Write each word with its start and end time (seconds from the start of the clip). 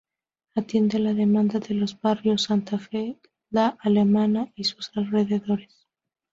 Atiende 0.55 0.97
la 0.97 1.13
demanda 1.13 1.59
de 1.59 1.75
los 1.75 2.01
barrios 2.01 2.41
Santa 2.45 2.79
Fe, 2.79 3.19
La 3.51 3.77
Alameda 3.81 4.51
y 4.55 4.63
sus 4.63 4.89
alrededores. 4.95 5.85